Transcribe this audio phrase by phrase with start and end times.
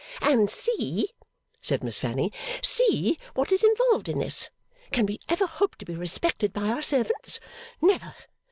[0.23, 1.11] 'And see,'
[1.61, 4.49] said Miss Fanny, 'see what is involved in this!
[4.91, 7.39] Can we ever hope to be respected by our servants?
[7.83, 8.15] Never.